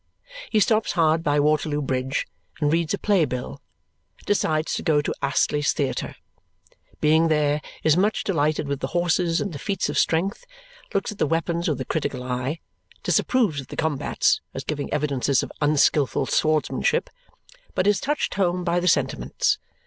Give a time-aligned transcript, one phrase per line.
[0.49, 2.25] He stops hard by Waterloo Bridge
[2.59, 3.61] and reads a playbill,
[4.25, 6.15] decides to go to Astley's Theatre.
[6.99, 10.43] Being there, is much delighted with the horses and the feats of strength;
[10.91, 12.59] looks at the weapons with a critical eye;
[13.03, 17.07] disapproves of the combats as giving evidences of unskilful swordsmanship;
[17.75, 19.59] but is touched home by the sentiments.